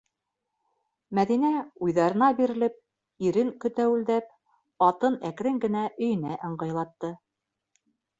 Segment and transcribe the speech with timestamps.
[1.17, 1.49] Мәҙинә,
[1.87, 2.79] уйҙарына бирелеп,
[3.31, 4.31] ирен көтәүелдәп,
[4.87, 7.13] атын әкрен генә өйөнә ыңғайлатты.